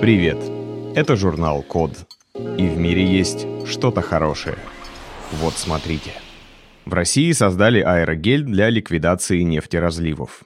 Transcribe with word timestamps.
Привет! 0.00 0.38
Это 0.94 1.14
журнал 1.14 1.62
Код. 1.62 2.06
И 2.34 2.66
в 2.66 2.78
мире 2.78 3.04
есть 3.04 3.46
что-то 3.66 4.00
хорошее. 4.00 4.56
Вот 5.32 5.52
смотрите. 5.52 6.12
В 6.86 6.94
России 6.94 7.30
создали 7.32 7.80
аэрогель 7.80 8.44
для 8.44 8.70
ликвидации 8.70 9.42
нефтеразливов. 9.42 10.44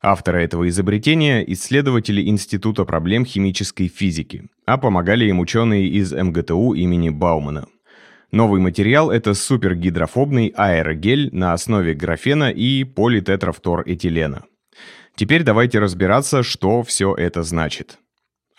Авторы 0.00 0.42
этого 0.42 0.66
изобретения– 0.70 1.44
исследователи 1.52 2.26
Института 2.26 2.86
проблем 2.86 3.26
химической 3.26 3.88
физики, 3.88 4.48
а 4.64 4.78
помогали 4.78 5.26
им 5.26 5.40
ученые 5.40 5.88
из 5.88 6.10
МГТУ 6.10 6.72
имени 6.72 7.10
Баумана. 7.10 7.66
Новый 8.30 8.62
материал– 8.62 9.10
это 9.12 9.34
супергидрофобный 9.34 10.50
аэрогель 10.56 11.28
на 11.30 11.52
основе 11.52 11.92
графена 11.92 12.50
и 12.50 12.84
политетрафторэтилена. 12.84 14.44
Теперь 15.14 15.42
давайте 15.42 15.78
разбираться, 15.78 16.42
что 16.42 16.82
все 16.82 17.14
это 17.14 17.42
значит. 17.42 17.98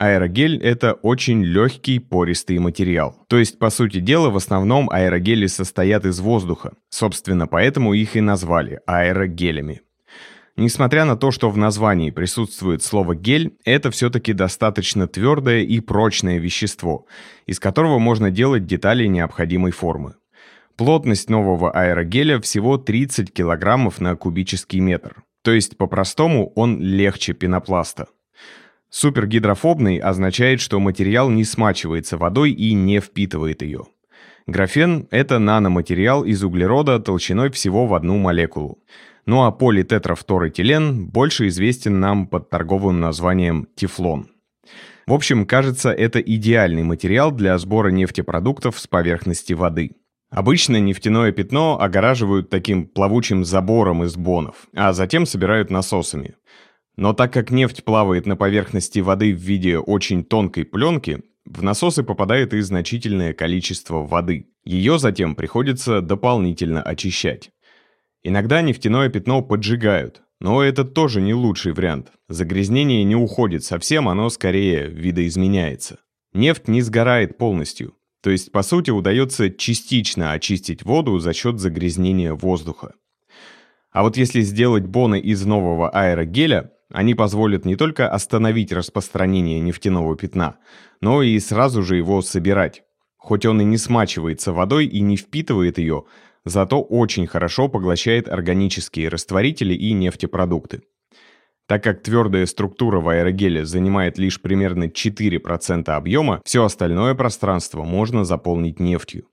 Аэрогель– 0.03 0.57
это 0.61 0.93
очень 0.95 1.45
легкий 1.45 1.97
пористый 1.99 2.59
материал. 2.59 3.15
То 3.29 3.37
есть, 3.37 3.57
по 3.57 3.69
сути 3.69 4.01
дела, 4.01 4.29
в 4.29 4.35
основном 4.35 4.89
аэрогели 4.89 5.47
состоят 5.47 6.05
из 6.05 6.19
воздуха. 6.19 6.73
Собственно, 6.89 7.47
поэтому 7.47 7.93
их 7.93 8.17
и 8.17 8.19
назвали 8.19 8.81
аэрогелями. 8.85 9.79
Несмотря 10.57 11.05
на 11.05 11.15
то, 11.15 11.31
что 11.31 11.49
в 11.49 11.55
названии 11.55 12.11
присутствует 12.11 12.83
слово 12.83 13.15
«гель», 13.15 13.53
это 13.63 13.91
все-таки 13.91 14.33
достаточно 14.33 15.07
твердое 15.07 15.61
и 15.61 15.79
прочное 15.79 16.37
вещество, 16.37 17.05
из 17.45 17.61
которого 17.61 17.97
можно 17.97 18.29
делать 18.29 18.65
детали 18.65 19.07
необходимой 19.07 19.71
формы. 19.71 20.15
Плотность 20.75 21.29
нового 21.29 21.71
аэрогеля 21.71 22.41
всего 22.41 22.77
30 22.77 23.31
кг 23.31 23.99
на 24.01 24.17
кубический 24.17 24.81
метр. 24.81 25.23
То 25.43 25.53
есть, 25.53 25.77
по-простому, 25.77 26.51
он 26.55 26.81
легче 26.81 27.31
пенопласта. 27.31 28.07
Супергидрофобный 28.93 29.97
означает, 29.97 30.61
что 30.61 30.79
материал 30.79 31.27
не 31.31 31.45
смачивается 31.45 32.15
водой 32.15 32.51
и 32.51 32.75
не 32.75 32.99
впитывает 32.99 33.63
ее. 33.63 33.85
Графен– 34.45 35.07
это 35.09 35.39
наноматериал 35.39 36.23
из 36.23 36.43
углерода 36.43 36.99
толщиной 36.99 37.49
всего 37.49 37.87
в 37.87 37.95
одну 37.95 38.19
молекулу. 38.19 38.77
Ну 39.25 39.45
а 39.45 39.51
политетрафторэтилен 39.51 41.07
больше 41.07 41.47
известен 41.47 41.99
нам 41.99 42.27
под 42.27 42.51
торговым 42.51 42.99
названием 42.99 43.67
тефлон. 43.75 44.27
В 45.07 45.13
общем, 45.13 45.47
кажется, 45.47 45.91
это 45.91 46.19
идеальный 46.19 46.83
материал 46.83 47.31
для 47.31 47.57
сбора 47.57 47.89
нефтепродуктов 47.89 48.79
с 48.79 48.85
поверхности 48.85 49.53
воды. 49.53 49.95
Обычно 50.29 50.79
нефтяное 50.79 51.31
пятно 51.31 51.81
огораживают 51.81 52.51
таким 52.51 52.85
плавучим 52.85 53.43
забором 53.43 54.03
из 54.03 54.15
бонов, 54.15 54.67
а 54.75 54.93
затем 54.93 55.25
собирают 55.25 55.71
насосами. 55.71 56.35
Но 56.95 57.13
так 57.13 57.33
как 57.33 57.49
нефть 57.51 57.83
плавает 57.83 58.25
на 58.25 58.35
поверхности 58.35 58.99
воды 58.99 59.33
в 59.33 59.39
виде 59.39 59.77
очень 59.79 60.23
тонкой 60.23 60.65
пленки, 60.65 61.23
в 61.45 61.63
насосы 61.63 62.03
попадает 62.03 62.53
и 62.53 62.61
значительное 62.61 63.33
количество 63.33 64.05
воды. 64.05 64.47
Ее 64.63 64.99
затем 64.99 65.35
приходится 65.35 66.01
дополнительно 66.01 66.81
очищать. 66.81 67.51
Иногда 68.21 68.61
нефтяное 68.61 69.09
пятно 69.09 69.41
поджигают, 69.41 70.21
но 70.39 70.63
это 70.63 70.85
тоже 70.85 71.19
не 71.21 71.33
лучший 71.33 71.73
вариант. 71.73 72.11
Загрязнение 72.29 73.03
не 73.03 73.15
уходит 73.15 73.63
совсем, 73.63 74.07
оно 74.07 74.29
скорее 74.29 74.87
видоизменяется. 74.87 75.99
Нефть 76.33 76.67
не 76.67 76.81
сгорает 76.81 77.37
полностью, 77.37 77.95
то 78.21 78.29
есть 78.29 78.51
по 78.51 78.63
сути 78.63 78.91
удается 78.91 79.49
частично 79.49 80.31
очистить 80.31 80.83
воду 80.83 81.19
за 81.19 81.33
счет 81.33 81.59
загрязнения 81.59 82.33
воздуха. 82.33 82.93
А 83.91 84.01
вот 84.01 84.17
если 84.17 84.41
сделать 84.41 84.85
боны 84.85 85.19
из 85.19 85.45
нового 85.45 85.89
аэрогеля, 85.89 86.71
они 86.93 87.15
позволят 87.15 87.65
не 87.65 87.75
только 87.75 88.07
остановить 88.07 88.71
распространение 88.71 89.59
нефтяного 89.59 90.15
пятна, 90.15 90.57
но 91.01 91.23
и 91.23 91.37
сразу 91.39 91.81
же 91.81 91.97
его 91.97 92.21
собирать. 92.21 92.83
Хоть 93.17 93.45
он 93.45 93.61
и 93.61 93.63
не 93.65 93.77
смачивается 93.77 94.53
водой 94.53 94.85
и 94.85 95.01
не 95.01 95.17
впитывает 95.17 95.79
ее, 95.79 96.05
зато 96.45 96.81
очень 96.81 97.25
хорошо 97.25 97.67
поглощает 97.67 98.29
органические 98.29 99.09
растворители 99.09 99.73
и 99.73 99.91
нефтепродукты. 99.93 100.83
Так 101.67 101.83
как 101.83 102.03
твердая 102.03 102.45
структура 102.45 102.99
в 102.99 103.09
аэрогеле 103.09 103.65
занимает 103.65 104.19
лишь 104.19 104.39
примерно 104.39 104.85
4% 104.85 105.89
объема, 105.89 106.41
все 106.45 106.63
остальное 106.63 107.15
пространство 107.15 107.83
можно 107.83 108.23
заполнить 108.23 108.79
нефтью. 108.79 109.27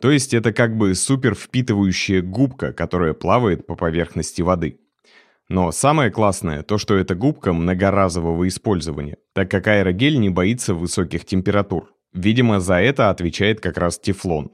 То 0.00 0.10
есть 0.10 0.34
это 0.34 0.52
как 0.52 0.76
бы 0.76 0.94
супер 0.94 1.34
впитывающая 1.34 2.22
губка, 2.22 2.72
которая 2.72 3.14
плавает 3.14 3.66
по 3.66 3.76
поверхности 3.76 4.42
воды. 4.42 4.80
Но 5.48 5.72
самое 5.72 6.10
классное 6.10 6.62
то, 6.62 6.76
что 6.76 6.94
это 6.96 7.14
губка 7.14 7.52
многоразового 7.52 8.46
использования, 8.48 9.16
так 9.34 9.50
как 9.50 9.66
аэрогель 9.66 10.18
не 10.18 10.28
боится 10.28 10.74
высоких 10.74 11.24
температур. 11.24 11.90
Видимо, 12.12 12.60
за 12.60 12.74
это 12.74 13.10
отвечает 13.10 13.60
как 13.60 13.78
раз 13.78 13.98
тефлон. 13.98 14.50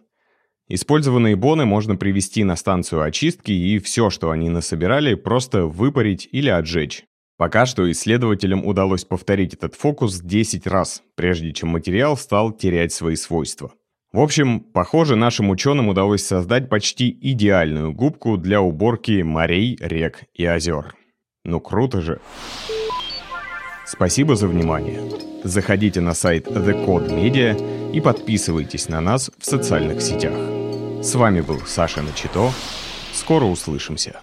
Использованные 0.68 1.36
боны 1.36 1.66
можно 1.66 1.96
привести 1.96 2.42
на 2.44 2.56
станцию 2.56 3.02
очистки 3.02 3.52
и 3.52 3.78
все, 3.78 4.08
что 4.08 4.30
они 4.30 4.48
насобирали, 4.48 5.14
просто 5.14 5.66
выпарить 5.66 6.28
или 6.30 6.48
отжечь. 6.48 7.04
Пока 7.36 7.66
что 7.66 7.90
исследователям 7.90 8.64
удалось 8.64 9.04
повторить 9.04 9.54
этот 9.54 9.74
фокус 9.74 10.20
10 10.20 10.66
раз, 10.68 11.02
прежде 11.16 11.52
чем 11.52 11.70
материал 11.70 12.16
стал 12.16 12.52
терять 12.52 12.92
свои 12.92 13.16
свойства. 13.16 13.72
В 14.14 14.20
общем, 14.20 14.60
похоже, 14.60 15.16
нашим 15.16 15.50
ученым 15.50 15.88
удалось 15.88 16.24
создать 16.24 16.68
почти 16.68 17.18
идеальную 17.20 17.92
губку 17.92 18.36
для 18.36 18.60
уборки 18.60 19.22
морей, 19.22 19.76
рек 19.80 20.22
и 20.34 20.46
озер. 20.46 20.94
Ну 21.44 21.58
круто 21.58 22.00
же! 22.00 22.20
Спасибо 23.84 24.36
за 24.36 24.46
внимание. 24.46 25.00
Заходите 25.42 26.00
на 26.00 26.14
сайт 26.14 26.46
The 26.46 26.86
Code 26.86 27.10
Media 27.10 27.90
и 27.92 28.00
подписывайтесь 28.00 28.88
на 28.88 29.00
нас 29.00 29.32
в 29.36 29.44
социальных 29.44 30.00
сетях. 30.00 30.34
С 31.02 31.16
вами 31.16 31.40
был 31.40 31.58
Саша 31.66 32.00
Начито. 32.00 32.52
Скоро 33.12 33.46
услышимся. 33.46 34.20